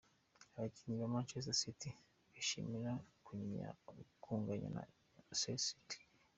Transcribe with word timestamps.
Abakinnyi 0.57 0.97
ba 1.01 1.13
Manchester 1.13 1.57
City 1.61 1.89
bishimira 2.33 2.91
kunganya 4.23 4.69
na 4.75 4.83
Celtic. 5.41 6.01